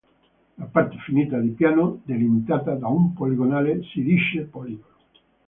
La 0.57 0.65
parte 0.65 0.95
finita 1.05 1.37
di 1.37 1.49
piano 1.49 2.01
delimitata 2.05 2.73
da 2.73 2.87
una 2.87 3.11
poligonale 3.15 3.83
si 3.83 4.01
dice 4.01 4.41
poligono. 4.45 4.95